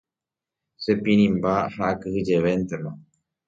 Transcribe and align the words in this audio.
Chepirĩmba 0.83 1.53
ha 1.73 1.83
akyhyjevéntema. 1.91 2.91